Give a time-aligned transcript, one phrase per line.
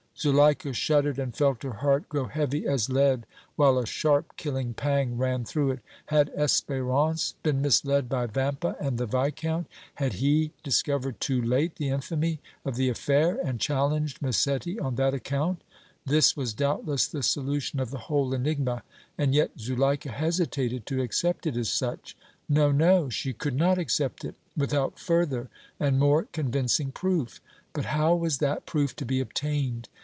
[0.19, 5.17] Zuleika shuddered and felt her heart grow heavy as lead, while a sharp, killing pang
[5.17, 5.79] ran through it.
[6.05, 9.65] Had Espérance been misled by Vampa and the Viscount?
[9.95, 15.15] Had he discovered too late the infamy of the affair and challenged Massetti on that
[15.15, 15.63] account?
[16.05, 18.83] This was, doubtless, the solution of the whole enigma,
[19.17, 22.15] and yet Zuleika hesitated to accept it as such.
[22.47, 25.49] No, no, she could not accept it without further
[25.79, 27.41] and more convincing proof!
[27.73, 29.89] But how was that proof to be obtained?